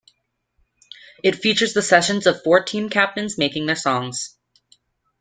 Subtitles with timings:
[1.23, 4.35] It features the sessions of the four team captains making their songs.